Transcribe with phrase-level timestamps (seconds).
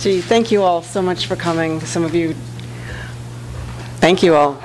[0.00, 1.78] Gee, thank you all so much for coming.
[1.80, 2.32] Some of you,
[4.00, 4.58] thank you all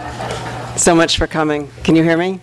[0.78, 1.70] so much for coming.
[1.84, 2.40] Can you hear me?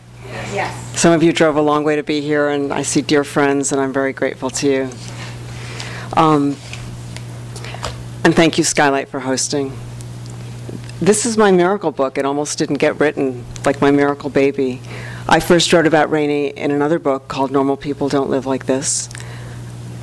[0.53, 1.01] Yes.
[1.01, 3.73] Some of you drove a long way to be here, and I see dear friends,
[3.73, 4.91] and I'm very grateful to you.
[6.19, 6.55] Um,
[8.25, 9.73] and thank you, Skylight, for hosting.
[11.01, 12.19] This is my miracle book.
[12.19, 14.83] It almost didn't get written, like my miracle baby.
[15.27, 19.07] I first wrote about Rainey in another book called Normal People Don't Live Like This,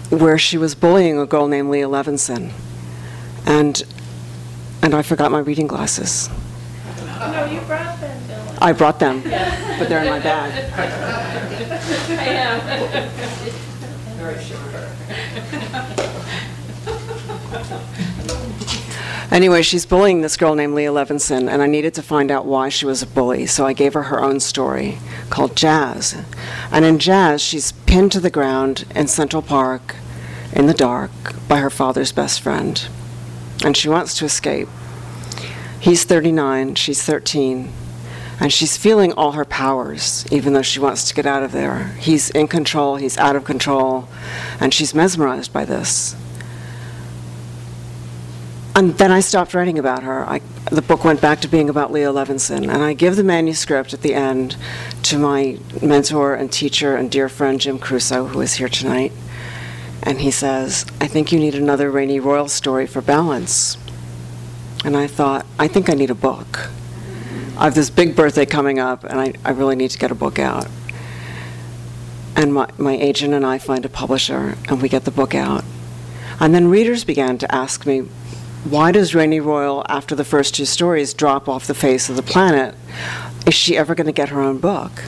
[0.09, 2.51] where she was bullying a girl named Leah Levinson.
[3.50, 3.83] And,
[4.81, 6.30] and I forgot my reading glasses.
[7.19, 8.58] No, you brought them, Dylan.
[8.61, 10.72] I brought them, but they're in my bag.
[12.09, 13.39] I am.
[19.31, 22.70] Anyway, she's bullying this girl named Leah Levinson, and I needed to find out why
[22.70, 24.97] she was a bully, so I gave her her own story
[25.30, 26.20] called Jazz.
[26.72, 29.95] And in Jazz, she's pinned to the ground in Central Park
[30.52, 31.11] in the dark
[31.47, 32.88] by her father's best friend,
[33.63, 34.67] and she wants to escape.
[35.79, 37.71] He's 39, she's 13,
[38.39, 41.95] and she's feeling all her powers, even though she wants to get out of there.
[41.99, 44.07] He's in control, he's out of control,
[44.59, 46.15] and she's mesmerized by this.
[48.75, 50.23] And then I stopped writing about her.
[50.25, 50.39] I,
[50.71, 52.63] the book went back to being about Leah Levinson.
[52.63, 54.55] And I give the manuscript at the end
[55.03, 59.11] to my mentor and teacher and dear friend Jim Krusoe, who is here tonight.
[60.04, 63.77] And he says, I think you need another Rainey Royal story for balance.
[64.86, 66.70] And I thought, I think I need a book.
[67.58, 70.15] I have this big birthday coming up, and I, I really need to get a
[70.15, 70.67] book out.
[72.36, 75.65] And my, my agent and I find a publisher, and we get the book out.
[76.39, 77.99] And then readers began to ask me,
[78.64, 82.21] why does Rainey Royal, after the first two stories, drop off the face of the
[82.23, 82.76] planet?
[83.45, 85.04] Is she ever going to get her own book?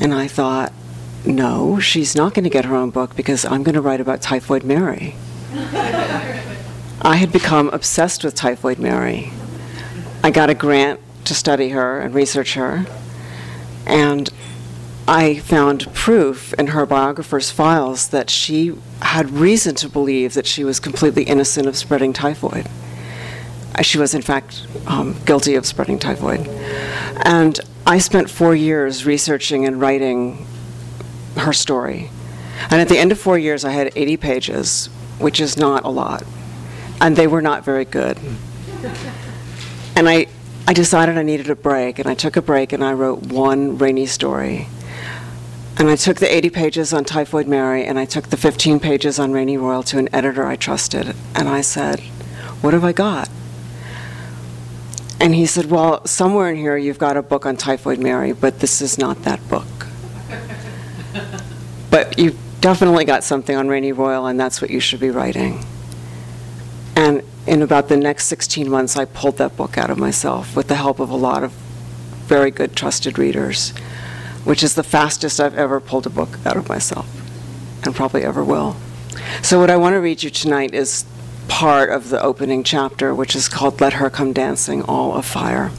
[0.00, 0.72] And I thought,
[1.26, 4.22] no, she's not going to get her own book because I'm going to write about
[4.22, 5.16] Typhoid Mary.
[7.00, 9.30] I had become obsessed with Typhoid Mary.
[10.22, 12.86] I got a grant to study her and research her,
[13.86, 14.28] and
[15.06, 20.64] I found proof in her biographer's files that she had reason to believe that she
[20.64, 22.68] was completely innocent of spreading typhoid.
[23.74, 26.46] Uh, She was, in fact, um, guilty of spreading typhoid.
[27.24, 30.46] And I spent four years researching and writing
[31.38, 32.10] her story.
[32.70, 34.86] And at the end of four years, I had 80 pages,
[35.18, 36.24] which is not a lot.
[37.00, 38.18] And they were not very good.
[39.96, 40.26] And I,
[40.66, 43.78] I decided I needed a break, and I took a break and I wrote one
[43.78, 44.68] Rainey story.
[45.78, 49.20] And I took the 80 pages on Typhoid Mary and I took the 15 pages
[49.20, 51.14] on Rainey Royal to an editor I trusted.
[51.36, 52.00] And I said,
[52.60, 53.30] What have I got?
[55.20, 58.58] And he said, Well, somewhere in here you've got a book on Typhoid Mary, but
[58.58, 59.87] this is not that book.
[61.98, 65.64] But you definitely got something on Rainey Royal, and that's what you should be writing.
[66.94, 70.68] And in about the next 16 months, I pulled that book out of myself with
[70.68, 71.52] the help of a lot of
[72.26, 73.72] very good, trusted readers
[74.48, 77.06] which is the fastest I've ever pulled a book out of myself,
[77.84, 78.76] and probably ever will.
[79.42, 81.04] So, what I want to read you tonight is
[81.48, 85.70] part of the opening chapter, which is called Let Her Come Dancing, All of Fire.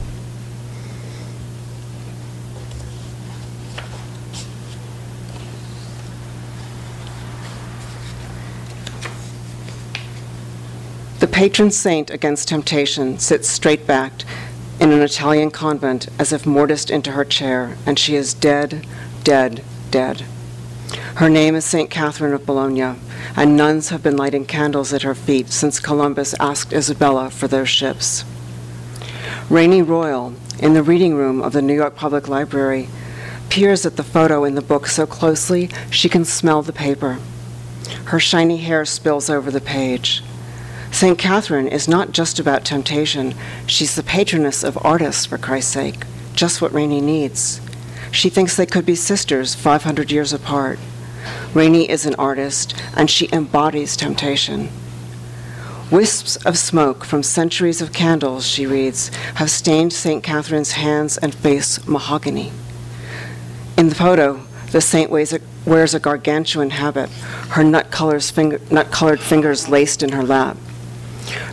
[11.20, 14.24] The patron saint against temptation sits straight backed
[14.80, 18.86] in an Italian convent as if mortised into her chair, and she is dead,
[19.22, 20.22] dead, dead.
[21.16, 21.90] Her name is St.
[21.90, 22.94] Catherine of Bologna,
[23.36, 27.66] and nuns have been lighting candles at her feet since Columbus asked Isabella for their
[27.66, 28.24] ships.
[29.50, 32.88] Rainey Royal, in the reading room of the New York Public Library,
[33.50, 37.18] peers at the photo in the book so closely she can smell the paper.
[38.06, 40.22] Her shiny hair spills over the page.
[40.90, 41.18] St.
[41.18, 43.34] Catherine is not just about temptation.
[43.66, 46.04] She's the patroness of artists, for Christ's sake,
[46.34, 47.60] just what Rainey needs.
[48.12, 50.78] She thinks they could be sisters 500 years apart.
[51.54, 54.68] Rainey is an artist, and she embodies temptation.
[55.90, 60.22] Wisps of smoke from centuries of candles, she reads, have stained St.
[60.22, 62.52] Catherine's hands and face mahogany.
[63.76, 64.40] In the photo,
[64.70, 67.10] the saint wears a, wears a gargantuan habit,
[67.50, 67.86] her nut,
[68.70, 70.56] nut colored fingers laced in her lap.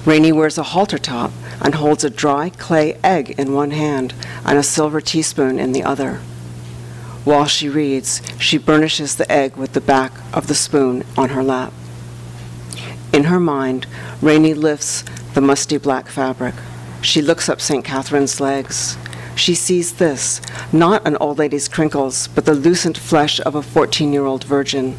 [0.06, 1.32] Rainey wears a halter top
[1.62, 4.14] and holds a dry clay egg in one hand
[4.46, 6.20] and a silver teaspoon in the other.
[7.24, 11.44] While she reads, she burnishes the egg with the back of the spoon on her
[11.44, 11.74] lap.
[13.12, 13.88] In her mind,
[14.22, 15.04] Rainey lifts
[15.34, 16.56] the musty black fabric.
[17.02, 17.84] She looks up St.
[17.84, 18.98] Catherine's legs.
[19.36, 20.42] She sees this,
[20.72, 24.94] not an old lady's crinkles, but the lucent flesh of a 14 year old virgin.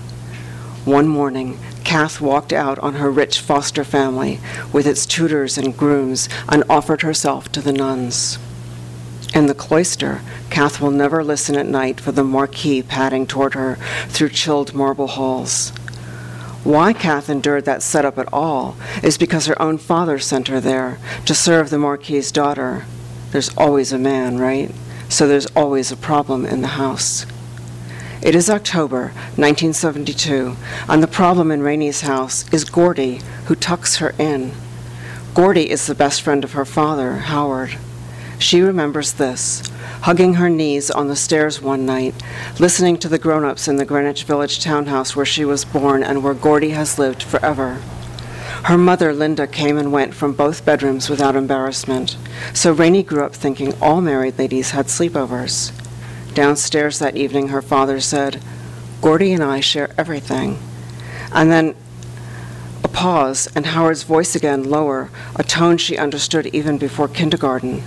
[0.84, 1.58] One morning,
[1.88, 4.40] Kath walked out on her rich foster family
[4.75, 8.38] with its tutors and grooms and offered herself to the nuns.
[9.35, 10.20] In the cloister,
[10.50, 15.06] Kath will never listen at night for the marquis padding toward her through chilled marble
[15.06, 15.70] halls.
[16.62, 20.99] Why Kath endured that setup at all is because her own father sent her there
[21.25, 22.85] to serve the marquis's daughter.
[23.31, 24.70] There's always a man, right?
[25.08, 27.25] So there's always a problem in the house.
[28.20, 30.56] It is October 1972,
[30.88, 34.50] and the problem in Rainey's house is Gordy, who tucks her in.
[35.35, 37.79] Gordy is the best friend of her father, Howard.
[38.41, 39.62] She remembers this
[40.03, 42.12] hugging her knees on the stairs one night,
[42.59, 46.25] listening to the grown ups in the Greenwich Village townhouse where she was born and
[46.25, 47.75] where Gordy has lived forever.
[48.64, 52.17] Her mother, Linda, came and went from both bedrooms without embarrassment,
[52.53, 55.71] so Rainey grew up thinking all married ladies had sleepovers.
[56.34, 58.42] Downstairs that evening, her father said,
[59.00, 60.58] Gordy and I share everything.
[61.32, 61.75] And then
[62.82, 67.82] a pause, and Howard's voice again lower, a tone she understood even before kindergarten.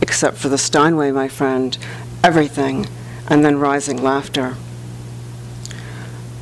[0.00, 1.78] Except for the Steinway, my friend,
[2.22, 2.86] everything,
[3.28, 4.56] and then rising laughter.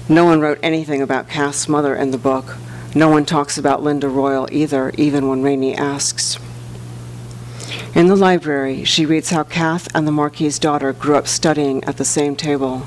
[0.09, 2.57] No one wrote anything about Kath's mother in the book.
[2.95, 6.39] No one talks about Linda Royal either, even when Rainey asks.
[7.93, 11.97] In the library, she reads how Kath and the Marquis's daughter grew up studying at
[11.97, 12.81] the same table.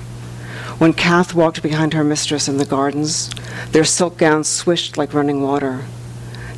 [0.78, 3.30] When Kath walked behind her mistress in the gardens,
[3.72, 5.84] their silk gowns swished like running water.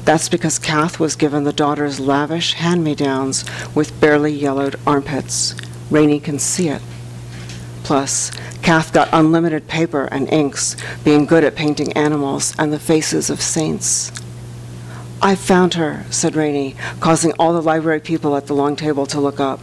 [0.03, 5.55] That's because Kath was given the daughter's lavish hand me downs with barely yellowed armpits.
[5.89, 6.83] Rainey can see it.
[7.83, 8.31] Plus,
[8.61, 13.41] Kath got unlimited paper and inks, being good at painting animals and the faces of
[13.41, 14.11] saints.
[15.25, 19.19] I found her, said Rainey, causing all the library people at the long table to
[19.19, 19.59] look up.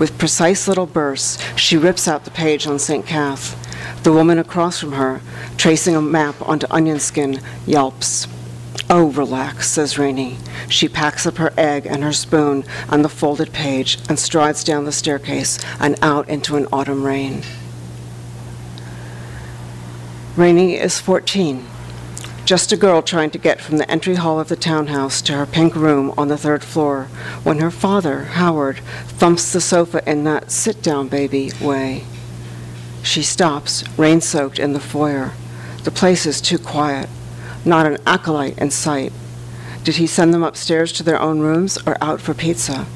[0.00, 3.06] With precise little bursts, she rips out the page on St.
[3.06, 3.54] Cath.
[4.02, 5.20] The woman across from her,
[5.56, 8.26] tracing a map onto onion skin, yelps.
[8.90, 10.36] Oh, relax, says Rainey.
[10.68, 14.84] She packs up her egg and her spoon on the folded page and strides down
[14.84, 17.44] the staircase and out into an autumn rain.
[20.34, 21.64] Rainey is 14,
[22.48, 25.44] just a girl trying to get from the entry hall of the townhouse to her
[25.44, 27.04] pink room on the third floor
[27.42, 32.04] when her father, Howard, thumps the sofa in that sit down, baby way.
[33.02, 35.32] She stops, rain soaked, in the foyer.
[35.84, 37.10] The place is too quiet
[37.66, 39.12] not an acolyte in sight.
[39.84, 42.86] Did he send them upstairs to their own rooms or out for pizza?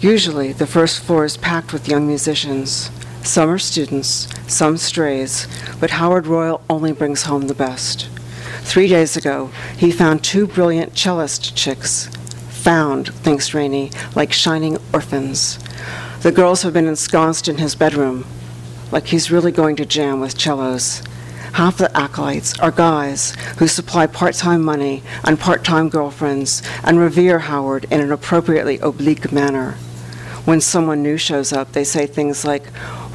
[0.00, 2.90] Usually, the first floor is packed with young musicians.
[3.22, 5.46] Some are students, some strays,
[5.78, 8.08] but Howard Royal only brings home the best.
[8.62, 12.06] Three days ago, he found two brilliant cellist chicks.
[12.62, 15.58] Found, thinks Rainey, like shining orphans.
[16.22, 18.26] The girls have been ensconced in his bedroom,
[18.90, 21.02] like he's really going to jam with cellos.
[21.54, 26.98] Half the acolytes are guys who supply part time money and part time girlfriends and
[26.98, 29.72] revere Howard in an appropriately oblique manner.
[30.44, 32.66] When someone new shows up, they say things like,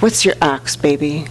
[0.01, 1.27] What's your axe, baby?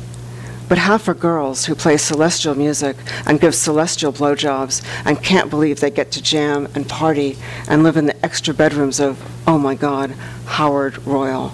[0.73, 5.81] But half are girls who play celestial music and give celestial blowjobs and can't believe
[5.81, 7.37] they get to jam and party
[7.69, 10.13] and live in the extra bedrooms of, oh my God,
[10.47, 11.53] Howard Royal.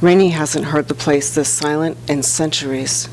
[0.00, 3.08] Rainey hasn't heard the place this silent in centuries.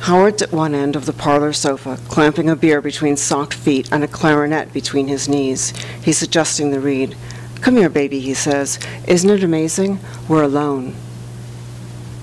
[0.00, 4.02] Howard's at one end of the parlor sofa, clamping a beer between socked feet and
[4.02, 5.70] a clarinet between his knees.
[6.02, 7.16] He's adjusting the reed.
[7.60, 8.80] Come here, baby, he says.
[9.06, 10.00] Isn't it amazing?
[10.28, 10.96] We're alone.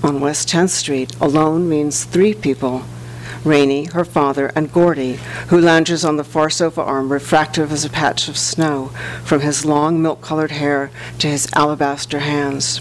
[0.04, 2.82] On West 10th Street, alone means three people.
[3.44, 7.90] Rainey, her father, and Gordy, who lounges on the far sofa arm, refractive as a
[7.90, 8.90] patch of snow,
[9.24, 10.90] from his long milk colored hair
[11.20, 12.80] to his alabaster hands.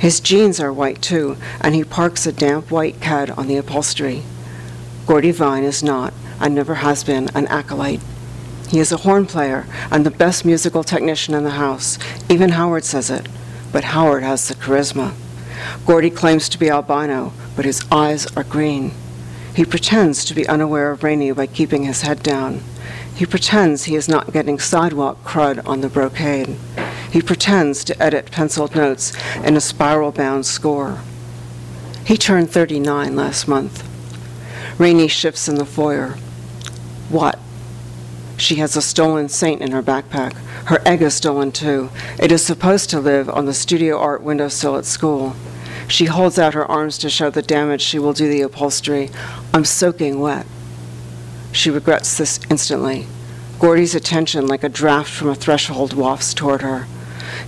[0.00, 4.24] His jeans are white too, and he parks a damp white Ked on the upholstery.
[5.06, 8.00] Gordy Vine is not, and never has been, an acolyte.
[8.68, 12.00] He is a horn player and the best musical technician in the house.
[12.28, 13.28] Even Howard says it.
[13.70, 15.14] But Howard has the charisma.
[15.86, 18.92] Gordy claims to be albino, but his eyes are green.
[19.54, 22.62] He pretends to be unaware of Rainey by keeping his head down.
[23.14, 26.56] He pretends he is not getting sidewalk crud on the brocade.
[27.10, 29.12] He pretends to edit penciled notes
[29.42, 31.00] in a spiral bound score.
[32.04, 33.82] He turned 39 last month.
[34.78, 36.16] Rainey shifts in the foyer.
[37.08, 37.38] What?
[38.36, 40.34] She has a stolen saint in her backpack.
[40.66, 41.90] Her egg is stolen too.
[42.18, 45.34] It is supposed to live on the studio art windowsill at school.
[45.88, 49.10] She holds out her arms to show the damage she will do the upholstery.
[49.52, 50.46] I'm soaking wet.
[51.50, 53.06] She regrets this instantly.
[53.58, 56.86] Gordy's attention, like a draft from a threshold, wafts toward her.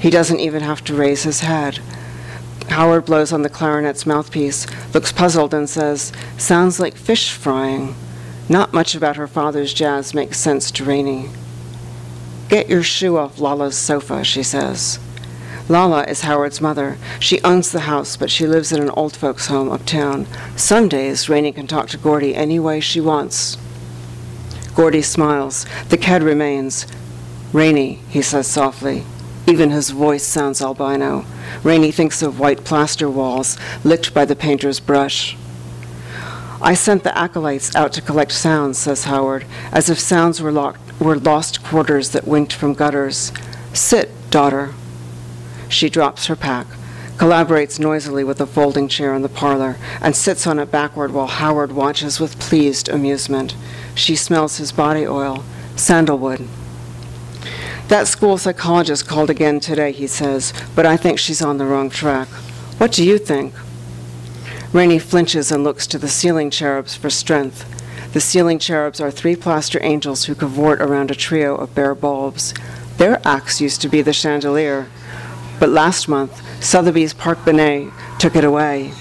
[0.00, 1.80] He doesn't even have to raise his head.
[2.70, 7.94] Howard blows on the clarinet's mouthpiece, looks puzzled, and says, Sounds like fish frying.
[8.49, 11.28] Not much about her father's jazz makes sense to Rainey.
[12.49, 14.99] Get your shoe off Lala's sofa, she says.
[15.71, 16.99] Lala is Howard's mother.
[17.21, 20.27] She owns the house, but she lives in an old folks' home uptown.
[20.57, 23.57] Some days, Rainey can talk to Gordy any way she wants.
[24.75, 25.67] Gordy smiles.
[25.89, 26.89] The kid remains.
[27.53, 29.05] Rainey, he says softly.
[29.47, 31.25] Even his voice sounds albino.
[31.62, 35.37] Rainey thinks of white plaster walls, licked by the painter's brush.
[36.61, 41.00] I sent the acolytes out to collect sounds, says Howard, as if sounds were, locked,
[41.00, 43.31] were lost quarters that winked from gutters.
[43.73, 44.75] Sit, daughter.
[45.71, 46.67] She drops her pack,
[47.17, 51.29] collaborates noisily with a folding chair in the parlor, and sits on it backward while
[51.29, 53.55] Howard watches with pleased amusement.
[53.95, 55.45] She smells his body oil,
[55.77, 56.49] sandalwood.
[57.89, 61.89] That school psychologist called again today, he says, but I think she's on the wrong
[61.89, 62.29] track.
[62.79, 63.55] What do you think?
[64.73, 67.65] Rainey flinches and looks to the ceiling cherubs for strength.
[68.12, 72.55] The ceiling cherubs are three plaster angels who cavort around a trio of bare bulbs.
[72.97, 74.89] Their axe used to be the chandelier,
[75.61, 78.93] but last month, Sotheby's Parke Bernet took it away.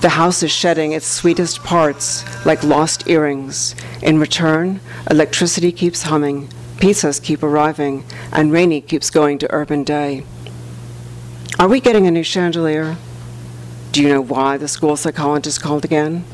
[0.00, 3.74] The house is shedding its sweetest parts like lost earrings.
[4.02, 4.80] In return,
[5.10, 10.24] electricity keeps humming, pizzas keep arriving, and Rainey keeps going to Urban Day.
[11.58, 12.96] Are we getting a new chandelier?
[13.92, 16.24] Do you know why the school psychologist called again?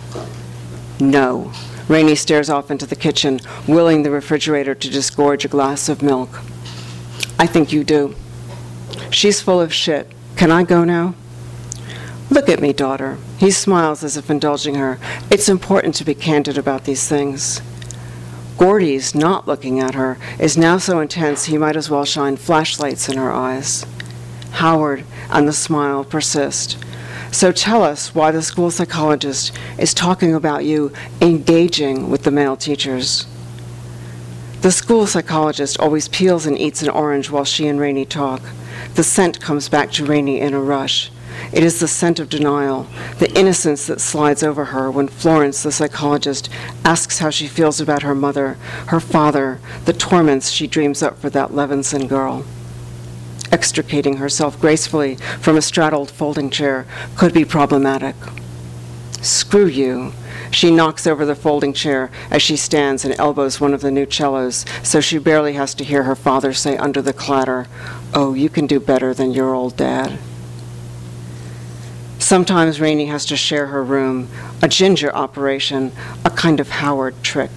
[1.00, 1.52] No.
[1.88, 6.40] Rainey stares off into the kitchen, willing the refrigerator to disgorge a glass of milk.
[7.38, 8.14] I think you do.
[9.10, 10.10] She's full of shit.
[10.36, 11.14] Can I go now?
[12.30, 13.18] Look at me, daughter.
[13.38, 14.98] He smiles as if indulging her.
[15.30, 17.60] It's important to be candid about these things.
[18.56, 23.08] Gordy's not looking at her is now so intense he might as well shine flashlights
[23.08, 23.84] in her eyes.
[24.52, 26.78] Howard and the smile persist.
[27.32, 32.56] So tell us why the school psychologist is talking about you engaging with the male
[32.56, 33.26] teachers.
[34.60, 38.40] The school psychologist always peels and eats an orange while she and Rainey talk.
[38.94, 41.10] The scent comes back to Rainey in a rush.
[41.52, 42.86] It is the scent of denial,
[43.18, 46.48] the innocence that slides over her when Florence, the psychologist,
[46.84, 51.30] asks how she feels about her mother, her father, the torments she dreams up for
[51.30, 52.44] that Levinson girl
[53.54, 58.16] extricating herself gracefully from a straddled folding chair could be problematic.
[59.22, 60.12] Screw you.
[60.50, 64.10] She knocks over the folding chair as she stands and elbows one of the new
[64.10, 67.68] cellos, so she barely has to hear her father say under the clatter,
[68.16, 70.20] Oh, you can do better than your old dad.
[72.20, 74.28] Sometimes Rainey has to share her room,
[74.62, 75.90] a ginger operation,
[76.24, 77.50] a kind of Howard trick.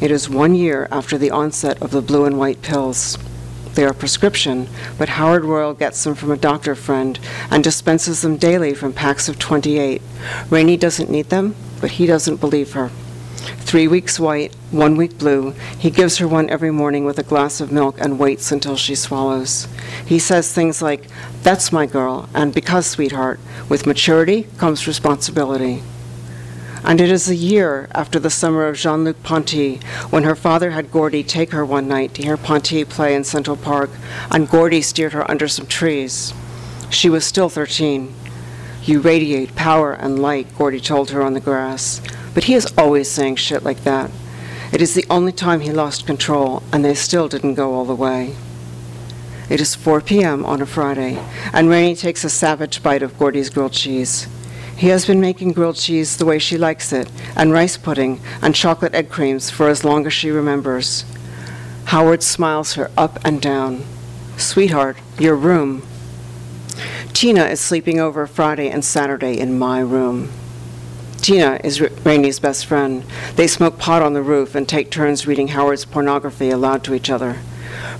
[0.00, 3.16] It is one year after the onset of the blue and white pills.
[3.74, 4.68] They are prescription,
[4.98, 9.28] but Howard Royal gets them from a doctor friend and dispenses them daily from packs
[9.28, 10.02] of 28.
[10.50, 12.90] Rainey doesn't need them, but he doesn't believe her.
[13.60, 15.52] Three weeks white, one week blue.
[15.78, 18.94] He gives her one every morning with a glass of milk and waits until she
[18.94, 19.68] swallows.
[20.06, 21.06] He says things like,
[21.42, 25.82] That's my girl, and because, sweetheart, with maturity comes responsibility
[26.84, 29.76] and it is a year after the summer of Jean Luc Ponty
[30.10, 33.56] when her father had Gordy take her one night to hear Ponty play in Central
[33.56, 33.90] Park,
[34.30, 36.34] and Gordy steered her under some trees.
[36.90, 38.14] She was still 13.
[38.82, 42.02] You radiate power and light, Gordy told her on the grass.
[42.34, 44.10] But he is always saying shit like that.
[44.72, 47.94] It is the only time he lost control, and they still didn't go all the
[47.94, 48.34] way.
[49.48, 50.44] It is 4 p.m.
[50.44, 51.22] on a Friday,
[51.52, 54.26] and Rainey takes a savage bite of Gordy's grilled cheese.
[54.76, 58.54] He has been making grilled cheese the way she likes it, and rice pudding, and
[58.54, 61.04] chocolate egg creams for as long as she remembers.
[61.86, 63.84] Howard smiles her up and down.
[64.36, 65.86] Sweetheart, your room.
[67.12, 70.32] Tina is sleeping over Friday and Saturday in my room.
[71.24, 73.02] Tina is Rainey's best friend.
[73.36, 77.08] They smoke pot on the roof and take turns reading Howard's pornography aloud to each
[77.08, 77.38] other.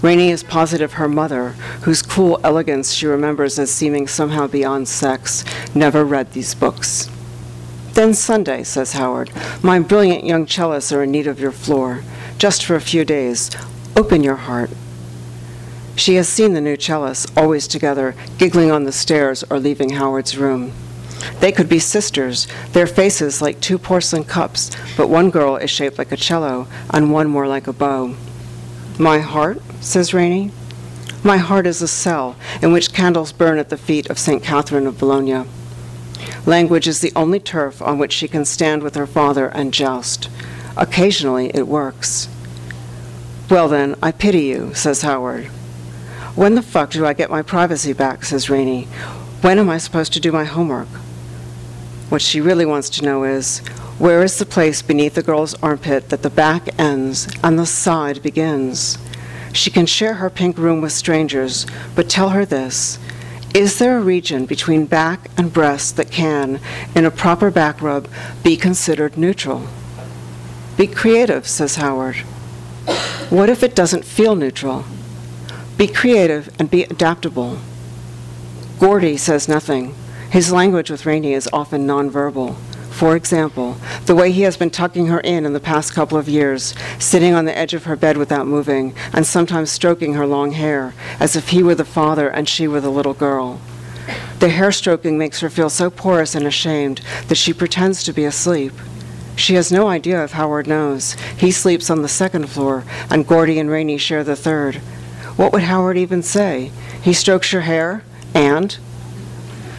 [0.03, 1.53] Rainey is positive her mother,
[1.85, 5.43] whose cool elegance she remembers as seeming somehow beyond sex,
[5.75, 7.09] never read these books.
[7.95, 9.31] Then Sunday, says Howard,
[9.63, 12.03] my brilliant young cellists are in need of your floor,
[12.37, 13.51] just for a few days.
[13.97, 14.69] Open your heart.
[15.97, 20.37] She has seen the new cellists, always together, giggling on the stairs or leaving Howard's
[20.37, 20.75] room.
[21.41, 25.99] They could be sisters, their faces like two porcelain cups, but one girl is shaped
[25.99, 28.15] like a cello and one more like a bow.
[28.99, 30.51] My heart, says Rainey.
[31.23, 34.43] My heart is a cell in which candles burn at the feet of St.
[34.43, 35.45] Catherine of Bologna.
[36.47, 40.29] Language is the only turf on which she can stand with her father and joust.
[40.77, 42.29] Occasionally it works.
[43.49, 45.47] Well then, I pity you, says Howard.
[46.35, 48.85] When the fuck do I get my privacy back, says Rainey.
[49.41, 50.89] When am I supposed to do my homework?
[52.15, 53.59] What she really wants to know is,
[53.99, 58.23] where is the place beneath the girl's armpit that the back ends and the side
[58.23, 58.99] begins?
[59.53, 61.67] She can share her pink room with strangers,
[61.97, 63.01] but tell her this.
[63.53, 66.61] Is there a region between back and breast that can,
[66.95, 68.07] in a proper back rub,
[68.45, 69.67] be considered neutral?
[70.77, 72.19] Be creative, says Howard.
[73.29, 74.85] What if it doesn't feel neutral?
[75.77, 77.59] Be creative and be adaptable.
[78.79, 79.97] Gordy says nothing.
[80.35, 82.57] His language with Rainey is often nonverbal.
[82.91, 83.77] For example,
[84.07, 87.35] the way he has been tucking her in in the past couple of years, sitting
[87.35, 91.37] on the edge of her bed without moving, and sometimes stroking her long hair, as
[91.37, 93.61] if he were the father and she were the little girl.
[94.41, 98.25] The hair stroking makes her feel so porous and ashamed that she pretends to be
[98.25, 98.73] asleep.
[99.37, 101.13] She has no idea if Howard knows.
[101.37, 104.79] He sleeps on the second floor, and Gordy and Rainey share the third.
[105.37, 106.73] What would Howard even say?
[107.01, 108.03] He strokes your hair,
[108.35, 108.77] and?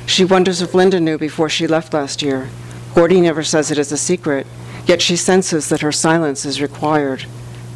[0.06, 2.50] She wonders if Linda knew before she left last year.
[2.94, 4.48] Gordy never says it is a secret,
[4.86, 7.26] yet she senses that her silence is required.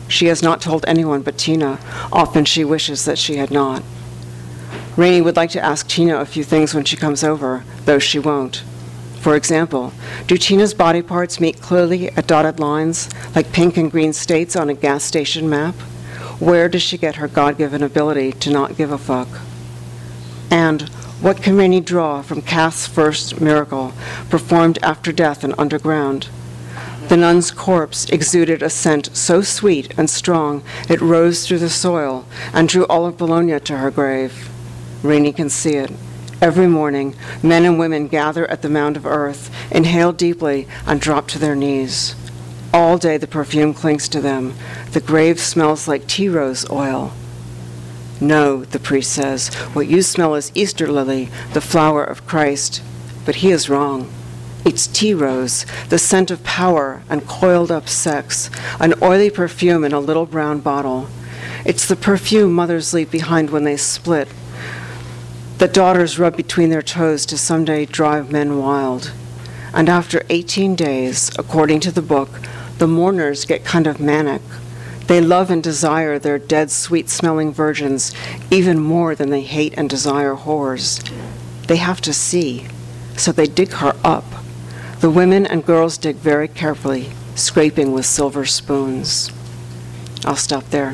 [0.08, 1.80] She has not told anyone but Tina.
[2.12, 3.84] Often she wishes that she had not.
[4.96, 8.20] Rainey would like to ask Tina a few things when she comes over, though she
[8.20, 8.64] won't.
[9.20, 9.94] For example,
[10.28, 14.70] do Tina's body parts meet clearly at dotted lines, like pink and green states on
[14.70, 15.76] a gas station map?
[16.40, 19.28] Where does she get her God given ability to not give a fuck?
[20.50, 20.90] And
[21.22, 23.92] what can Rainey draw from Cath's first miracle,
[24.30, 26.30] performed after death and underground?
[27.10, 32.26] The nun's corpse exuded a scent so sweet and strong it rose through the soil
[32.54, 34.50] and drew all of Bologna to her grave.
[35.04, 35.92] Rainey can see it.
[36.42, 41.28] Every morning, men and women gather at the mound of earth, inhale deeply, and drop
[41.30, 42.16] to their knees.
[42.74, 44.54] All day the perfume clings to them.
[44.92, 47.12] The grave smells like tea rose oil.
[48.22, 52.82] No, the priest says, what you smell is Easter lily, the flower of Christ.
[53.26, 54.12] But he is wrong.
[54.66, 59.94] It's tea rose, the scent of power and coiled up sex, an oily perfume in
[59.94, 61.08] a little brown bottle.
[61.66, 64.28] It's the perfume mothers leave behind when they split,
[65.60, 69.12] that daughters rub between their toes to someday drive men wild.
[69.74, 72.30] And after 18 days, according to the book,
[72.78, 74.42] the mourners get kind of manic.
[75.10, 78.14] They love and desire their dead, sweet smelling virgins
[78.52, 81.02] even more than they hate and desire whores.
[81.66, 82.68] They have to see,
[83.18, 84.26] so they dig her up.
[85.00, 89.32] The women and girls dig very carefully, scraping with silver spoons.
[90.26, 90.94] I'll stop there.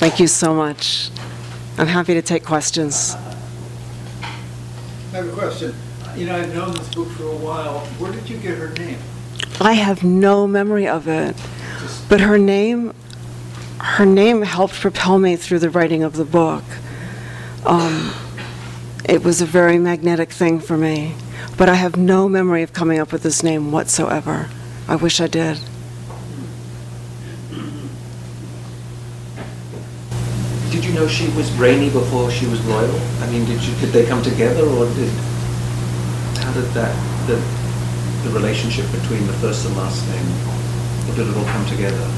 [0.00, 1.10] Thank you so much.
[1.76, 3.14] I'm happy to take questions.
[4.22, 4.26] I
[5.12, 5.74] have a question.
[6.16, 7.80] You know, I've known this book for a while.
[7.98, 8.96] Where did you get her name?
[9.60, 11.36] I have no memory of it,
[12.08, 12.94] but her name,
[13.78, 16.64] her name helped propel me through the writing of the book.
[17.66, 18.14] Um,
[19.06, 21.14] it was a very magnetic thing for me,
[21.58, 24.48] but I have no memory of coming up with this name whatsoever.
[24.88, 25.60] I wish I did.
[30.70, 32.94] Did you know she was Rainey before she was royal?
[33.20, 35.08] I mean, did you, did they come together, or did
[36.38, 36.94] how did that
[37.26, 37.36] the
[38.22, 42.08] the relationship between the first and last name, or did it all come together?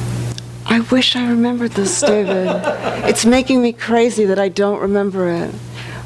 [0.67, 2.47] I wish I remembered this, David.
[3.09, 5.55] it's making me crazy that I don't remember it.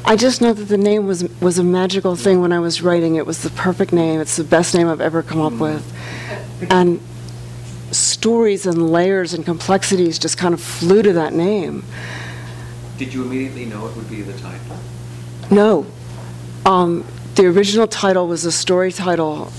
[0.05, 3.15] I just know that the name was was a magical thing when I was writing.
[3.15, 4.21] It was the perfect name.
[4.21, 5.83] It's the best name I've ever come up with,
[6.71, 7.01] and
[7.91, 11.83] stories and layers and complexities just kind of flew to that name.
[12.97, 14.77] Did you immediately know it would be the title?
[15.51, 15.85] No.
[16.65, 17.05] Um,
[17.35, 19.51] the original title was a story title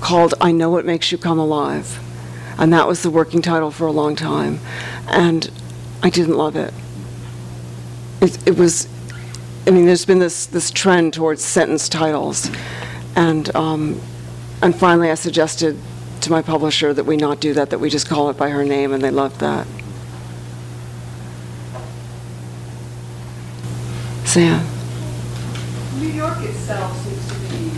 [0.00, 2.00] called I Know What Makes You Come Alive.
[2.58, 4.60] And that was the working title for a long time.
[5.08, 5.50] And
[6.02, 6.72] I didn't love it.
[8.20, 8.88] It, it was,
[9.66, 12.50] I mean, there's been this, this trend towards sentence titles.
[13.14, 14.00] And, um,
[14.62, 15.76] and finally, I suggested
[16.22, 18.64] to my publisher that we not do that, that we just call it by her
[18.64, 19.66] name, and they loved that.
[24.38, 24.62] yeah.
[25.98, 27.70] New York itself seems to be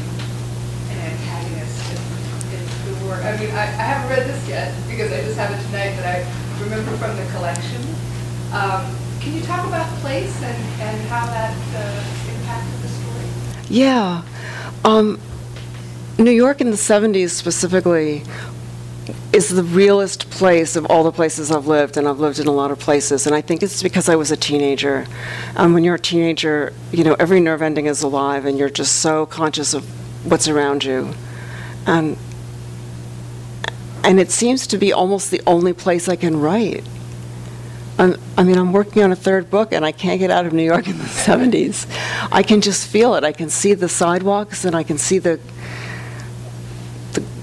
[0.93, 3.15] an antagonist in, in the war.
[3.15, 6.05] I mean, I, I haven't read this yet because I just have it tonight, but
[6.05, 6.27] I
[6.63, 7.83] remember from the collection.
[8.53, 13.67] Um, can you talk about place and, and how that uh, impacted the story?
[13.69, 14.23] Yeah.
[14.85, 15.21] Um,
[16.19, 18.23] New York in the 70s specifically
[19.33, 22.53] is the realest place of all the places I've lived, and I've lived in a
[22.53, 23.27] lot of places.
[23.27, 25.07] And I think it's because I was a teenager.
[25.57, 28.97] And when you're a teenager, you know, every nerve ending is alive, and you're just
[28.97, 29.85] so conscious of
[30.31, 31.15] what's around you.
[31.87, 32.17] And,
[34.05, 36.85] and it seems to be almost the only place I can write.
[37.99, 40.53] I'm, I mean, I'm working on a third book, and I can't get out of
[40.53, 41.87] New York in the 70s.
[42.33, 43.25] I can just feel it.
[43.25, 45.39] I can see the sidewalks, and I can see the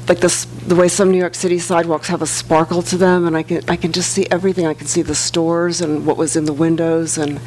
[0.07, 3.35] like the, the way some New York City sidewalks have a sparkle to them, and
[3.35, 4.65] I can, I can just see everything.
[4.65, 7.41] I can see the stores and what was in the windows, and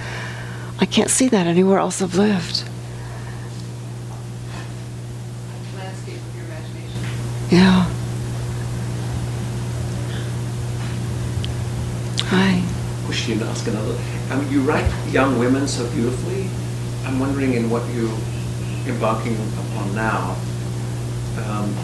[0.79, 2.65] I can't see that anywhere else I've lived.
[5.77, 7.01] Landscape of your imagination.
[7.51, 7.91] Yeah.
[12.27, 12.63] Hi.
[13.07, 13.99] Push you to ask another.
[14.31, 16.49] Um, you write young women so beautifully.
[17.05, 18.13] I'm wondering in what you're
[18.87, 20.37] embarking upon now.
[21.39, 21.75] Um,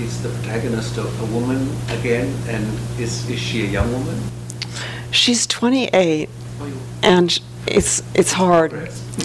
[0.00, 2.64] is the protagonist a, a woman again, and
[2.98, 4.20] is is she a young woman?
[5.10, 6.28] She's 28,
[6.60, 8.72] Oh, and it's, it's hard.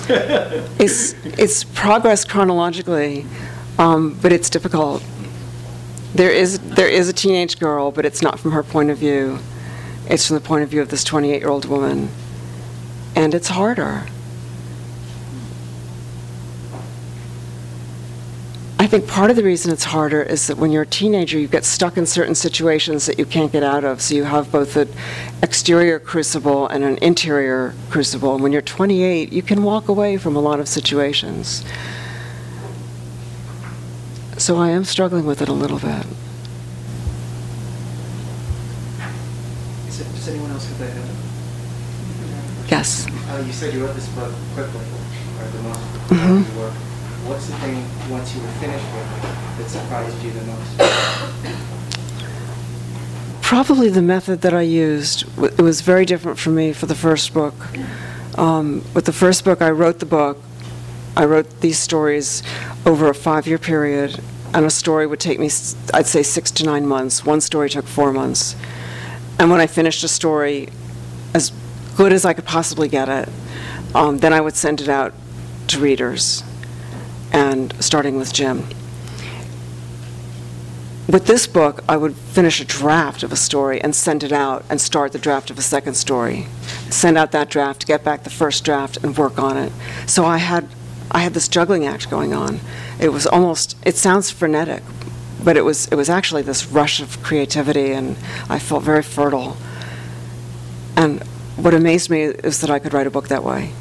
[0.08, 3.26] It's, it's progress chronologically,
[3.78, 5.04] um, but it's difficult.
[6.16, 9.40] There is, there is a teenage girl, but it's not from her point of view.
[10.08, 12.10] It's from the point of view of this 28-year-old woman.
[13.16, 14.06] And it's harder.
[18.82, 21.50] I think part of the reason it's harder is that when you're a teenager, you
[21.50, 24.00] get stuck in certain situations that you can't get out of.
[24.02, 24.88] So you have both an
[25.44, 28.36] exterior crucible and an interior crucible.
[28.36, 31.62] And when you're 28, you can walk away from a lot of situations.
[34.38, 36.06] So I am struggling with it a little bit.
[39.90, 41.10] Is it, does anyone else have their hand?
[42.70, 43.08] Yes.
[43.28, 44.80] Uh, you said you wrote this book quickly,
[45.38, 46.40] or the most Mhm.
[46.40, 46.74] of work.
[47.26, 49.24] What's the thing, once you were finished with it,
[49.58, 50.78] that surprised you the most?
[53.42, 57.34] Probably the method that I used, it was very different for me for the first
[57.34, 57.54] book.
[58.38, 60.38] Um, With the first book, I wrote the book,
[61.18, 62.42] I wrote these stories
[62.86, 64.22] over a five-year period,
[64.54, 67.26] and a story would take me, s- I'd say, six to nine months.
[67.26, 68.56] One story took four months.
[69.38, 70.70] And when I finished a story,
[71.34, 71.52] as
[71.98, 73.30] good as I could possibly get it,
[73.94, 75.14] um, then I would send it out
[75.68, 76.44] to readers,
[77.32, 78.68] and starting with Jim.
[81.12, 84.64] With this book, I would finish a draft of a story and send it out
[84.70, 86.46] and start the draft of a second story.
[86.92, 89.72] Send out that draft, get back the first draft, and work on it.
[90.06, 90.70] So I had,
[91.10, 92.60] I had this juggling act going on.
[93.00, 94.84] It was almost, it sounds frenetic,
[95.44, 98.16] but it was, it was actually this rush of creativity, and
[98.48, 99.58] I felt very fertile.
[100.96, 101.24] And
[101.56, 103.72] what amazed me is that I could write a book that way.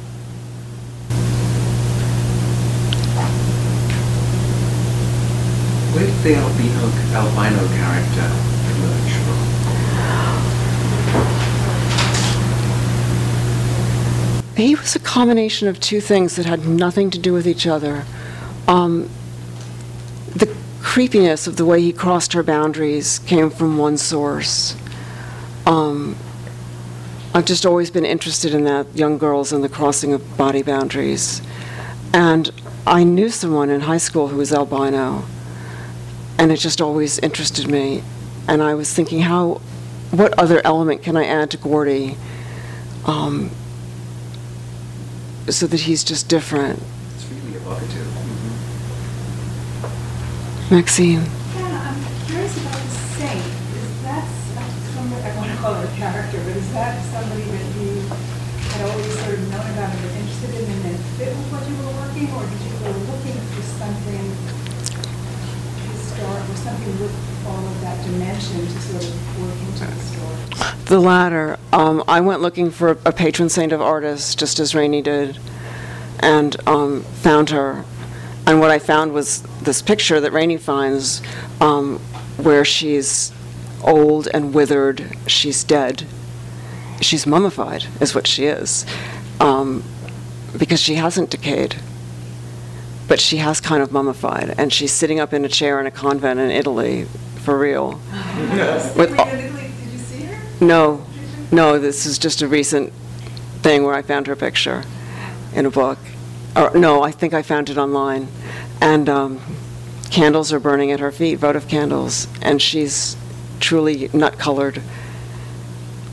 [5.91, 8.27] Where did the albino, albino character
[8.69, 9.49] emerge from?
[14.55, 18.05] He was a combination of two things that had nothing to do with each other.
[18.67, 19.09] Um,
[20.35, 24.75] the creepiness of the way he crossed her boundaries came from one source.
[25.65, 26.15] Um,
[27.33, 31.41] I've just always been interested in that, young girls and the crossing of body boundaries.
[32.13, 32.51] And
[32.85, 35.25] I knew someone in high school who was albino,
[36.39, 38.01] and it just always interested me.
[38.47, 39.61] And I was thinking, how,
[40.11, 42.15] what other element can I add to Gordy?
[43.05, 43.51] Um,
[45.49, 46.81] so that he's just different.
[47.15, 48.07] It's really evocative.
[50.71, 51.21] Maxine?
[51.57, 53.41] Yeah, I'm curious about the saint.
[53.41, 57.41] Is that s- somebody, I want to call her a character, but is that somebody
[57.43, 58.05] that you
[58.69, 61.65] had always sort of known about and been interested in and then fit with what
[61.67, 62.29] you were working?
[62.37, 64.25] Or did you go looking for something
[65.89, 70.85] historic or something with all of that dimension to sort of work into the story?
[70.85, 71.57] The latter.
[71.73, 75.39] Um, I went looking for a patron saint of artists, just as Rainey did,
[76.19, 77.85] and um, found her.
[78.45, 81.21] And what I found was this picture that Rainey finds,
[81.61, 81.99] um,
[82.37, 83.31] where she's
[83.83, 85.15] old and withered.
[85.27, 86.05] She's dead.
[87.01, 88.85] She's mummified, is what she is,
[89.39, 89.83] um,
[90.57, 91.77] because she hasn't decayed.
[93.09, 95.91] But she has kind of mummified, and she's sitting up in a chair in a
[95.91, 97.05] convent in Italy,
[97.43, 97.99] for real.
[98.13, 98.95] yes.
[98.95, 99.51] With all- Did
[99.91, 100.65] you see her?
[100.65, 101.05] no,
[101.51, 102.93] no, this is just a recent
[103.63, 104.83] thing where I found her picture
[105.53, 105.97] in a book.
[106.55, 108.27] Or, no, I think I found it online.
[108.79, 109.41] And um,
[110.11, 113.17] candles are burning at her feet, votive candles, and she's
[113.59, 114.81] truly nut-colored,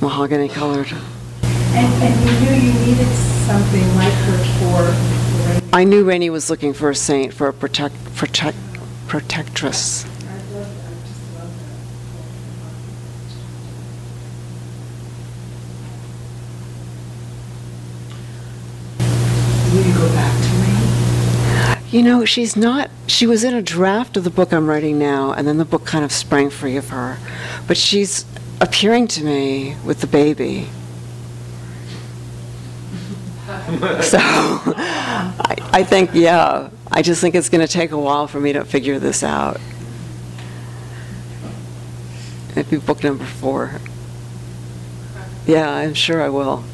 [0.00, 0.88] mahogany-colored.
[0.92, 3.08] And, and you knew you needed
[3.46, 5.15] something like her for, for
[5.76, 8.56] I knew Rainey was looking for a saint, for a protect, protect,
[9.08, 10.06] protectress.
[10.06, 11.52] I love, I just love
[18.98, 19.74] that.
[19.74, 21.90] Will you go back to Rainey?
[21.90, 25.34] You know, she's not, she was in a draft of the book I'm writing now,
[25.34, 27.18] and then the book kind of sprang free of her.
[27.66, 28.24] But she's
[28.62, 30.70] appearing to me with the baby.
[34.02, 38.38] So, I, I think, yeah, I just think it's going to take a while for
[38.38, 39.60] me to figure this out.
[42.54, 43.72] Maybe book number four.
[45.46, 46.64] Yeah, I'm sure I will.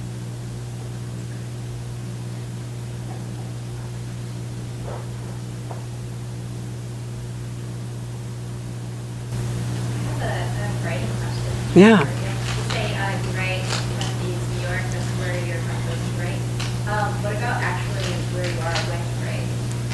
[10.21, 11.53] I have a writing question.
[11.75, 12.01] Yeah.
[12.01, 13.65] You say uh, you write
[13.99, 16.43] Massachusetts, New York, that's where you're supposed to write.
[16.89, 19.49] Um, What about actually where you are when you write?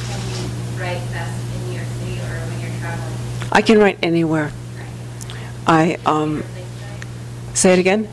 [0.04, 0.42] Can you
[0.80, 3.16] write best in New York City or when you're traveling?
[3.50, 4.52] I can write anywhere.
[5.66, 6.44] I, um,
[7.54, 8.08] say it again?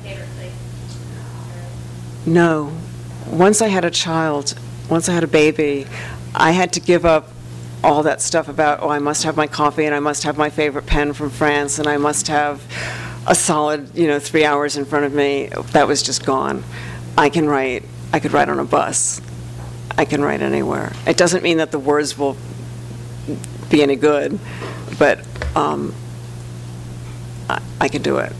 [2.26, 2.72] No.
[3.30, 4.56] Once I had a child,
[4.90, 5.88] once I had a baby,
[6.34, 7.30] I had to give up
[7.84, 10.50] all that stuff about, oh, I must have my coffee and I must have my
[10.50, 12.62] favorite pen from France and I must have
[13.28, 15.50] a solid, you know, three hours in front of me.
[15.72, 16.64] That was just gone.
[17.18, 19.22] I can write, I could write on a bus.
[19.98, 20.92] I can write anywhere.
[21.06, 22.36] It doesn't mean that the words will
[23.70, 24.40] be any good,
[25.00, 25.94] but um,
[27.50, 28.34] I, I can do it.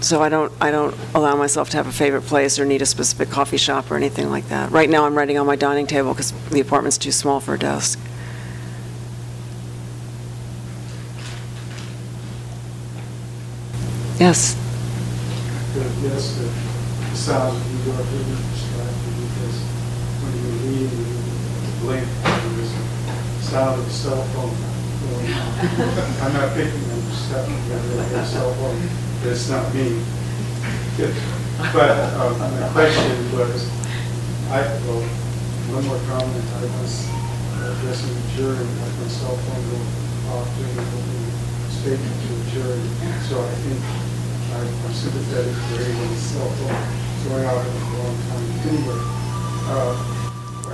[0.00, 2.86] So I don't, I don't allow myself to have a favorite place or need a
[2.86, 4.70] specific coffee shop or anything like that.
[4.70, 7.58] Right now, I'm writing on my dining table because the apartment's too small for a
[7.58, 7.98] desk.
[14.20, 14.56] Yes,
[16.02, 19.58] Yes, the sound of New York isn't distracting because
[20.22, 21.06] when you're reading,
[21.96, 25.48] and there's a sound of a cell phone going on.
[26.22, 28.76] I'm not picking I'm just happening to cell phone,
[29.24, 30.02] it's not me.
[31.58, 31.90] But
[32.22, 33.66] um, my question was,
[34.46, 35.02] I, well,
[35.74, 37.02] one more comment, I was
[37.66, 39.78] addressing the jury, like my cell phone go
[40.38, 42.78] off during the statement to the jury,
[43.26, 43.80] so I think
[44.54, 46.78] I'm I'm sympathetic to anyone's cell phone
[47.26, 48.46] going out at the wrong time.
[48.70, 49.02] Anyway,
[49.66, 50.17] uh,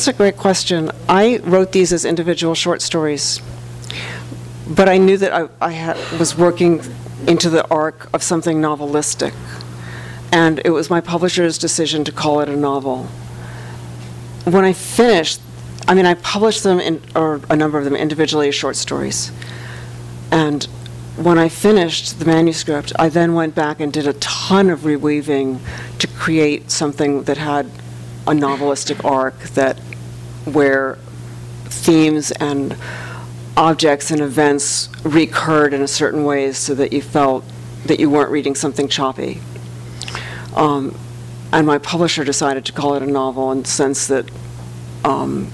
[0.00, 0.90] that's a great question.
[1.10, 3.38] I wrote these as individual short stories,
[4.66, 6.80] but I knew that I, I had, was working
[7.28, 9.34] into the arc of something novelistic,
[10.32, 13.08] and it was my publisher's decision to call it a novel.
[14.44, 15.38] When I finished,
[15.86, 19.30] I mean, I published them in, or a number of them individually as short stories,
[20.30, 20.64] and
[21.18, 25.58] when I finished the manuscript, I then went back and did a ton of reweaving
[25.98, 27.66] to create something that had
[28.26, 29.78] a novelistic arc that
[30.44, 30.98] where
[31.64, 32.76] themes and
[33.56, 37.44] objects and events recurred in a certain ways so that you felt
[37.86, 39.40] that you weren't reading something choppy.
[40.54, 40.98] Um,
[41.52, 44.30] and my publisher decided to call it a novel in the sense that,
[45.04, 45.50] um,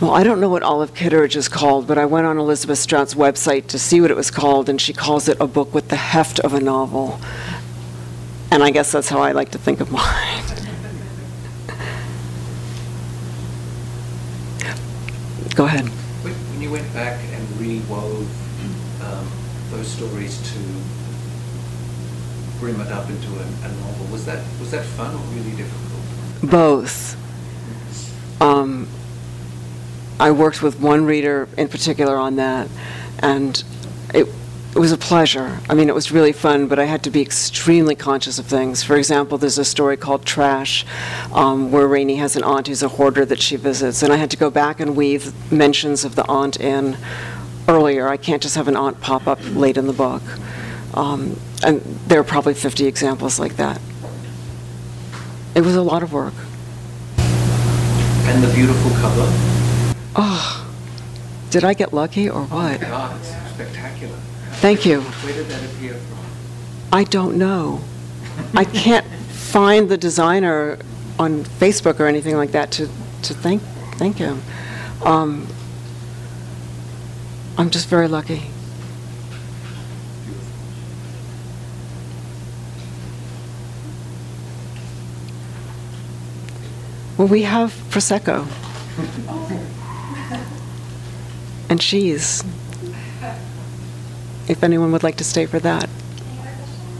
[0.00, 3.14] well, I don't know what Olive Kitteridge is called, but I went on Elizabeth Strout's
[3.14, 5.96] website to see what it was called, and she calls it a book with the
[5.96, 7.20] heft of a novel.
[8.50, 10.51] And I guess that's how I like to think of mine.
[15.54, 15.86] Go ahead.
[16.24, 18.26] When when you went back and rewove
[19.02, 19.30] um,
[19.70, 20.58] those stories to
[22.58, 26.50] bring it up into a a novel, was that, was that fun or really difficult?
[26.50, 27.16] Both.
[28.40, 28.88] Um,
[30.18, 32.68] I worked with one reader in particular on that,
[33.18, 33.62] and
[34.14, 34.26] it,
[34.74, 35.60] it was a pleasure.
[35.68, 38.82] I mean, it was really fun, but I had to be extremely conscious of things.
[38.82, 40.86] For example, there's a story called Trash,
[41.34, 44.30] um, where Rainey has an aunt who's a hoarder that she visits, and I had
[44.30, 46.96] to go back and weave mentions of the aunt in
[47.68, 48.08] earlier.
[48.08, 50.22] I can't just have an aunt pop up late in the book.
[50.94, 53.78] Um, and there are probably 50 examples like that.
[55.54, 56.34] It was a lot of work.
[57.18, 59.28] And the beautiful cover.
[60.16, 60.66] Oh,
[61.50, 62.80] did I get lucky or Oh my what?
[62.80, 64.16] God, it's spectacular.
[64.60, 65.00] Thank you.
[65.00, 66.18] Where did that appear from?
[66.92, 67.80] I don't know.
[68.54, 70.78] I can't find the designer
[71.18, 72.86] on Facebook or anything like that to,
[73.22, 73.62] to thank,
[73.96, 74.42] thank him.
[75.04, 75.46] Um,
[77.58, 78.42] I'm just very lucky.
[87.18, 88.46] Well, we have Prosecco.
[91.68, 92.44] And cheese.
[94.48, 95.88] If anyone would like to stay for that.
[95.88, 96.98] Any other questions?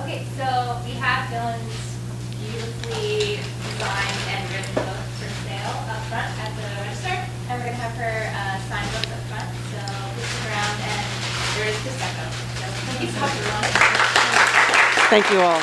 [0.00, 1.96] Okay, so we have Dylan's
[2.40, 7.16] beautifully designed and written book for sale up front at the register,
[7.48, 9.80] and we're gonna have her uh, sign books up front, so
[10.16, 11.04] please stick around, and
[11.56, 12.26] there is Prosecco.
[12.56, 13.76] So thank you so much.
[15.10, 15.60] Thank you all.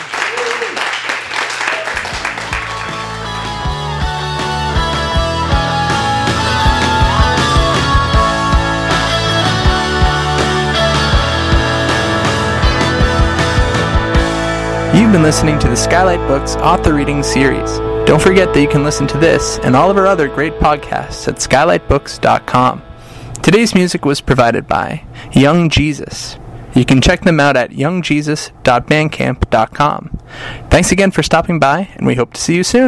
[14.93, 17.79] You've been listening to the Skylight Books author reading series.
[18.05, 21.27] Don't forget that you can listen to this and all of our other great podcasts
[21.27, 22.83] at skylightbooks.com.
[23.41, 26.37] Today's music was provided by Young Jesus.
[26.75, 30.19] You can check them out at youngjesus.bandcamp.com.
[30.69, 32.81] Thanks again for stopping by, and we hope to see you soon.